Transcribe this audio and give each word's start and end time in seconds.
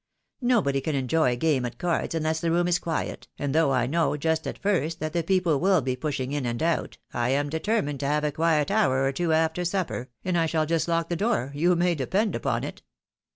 Nobody 0.41 0.81
can 0.81 0.95
enjoy 0.95 1.33
a 1.33 1.35
game 1.35 1.63
at 1.63 1.77
cards 1.77 2.15
unless 2.15 2.39
the 2.41 2.49
room 2.49 2.67
is 2.67 2.79
quiet; 2.79 3.27
and 3.37 3.53
though 3.53 3.71
I 3.71 3.85
know 3.85 4.17
just 4.17 4.47
at 4.47 4.57
first 4.57 4.99
that 4.99 5.13
the 5.13 5.21
people 5.21 5.59
will 5.59 5.79
be 5.81 5.95
pushing 5.95 6.31
in 6.31 6.43
and 6.43 6.63
out, 6.63 6.97
I 7.13 7.29
am 7.29 7.49
determined 7.49 7.99
to 7.99 8.07
have 8.07 8.23
a 8.23 8.31
quiet 8.31 8.71
hour 8.71 9.03
or 9.03 9.11
two 9.11 9.31
after 9.31 9.63
supper, 9.63 10.09
and 10.25 10.39
I 10.39 10.47
shall 10.47 10.65
just 10.65 10.87
lock 10.87 11.09
the 11.09 11.15
door, 11.15 11.51
you 11.53 11.75
may 11.75 11.93
depend 11.93 12.33
upon 12.35 12.63
it." 12.63 12.81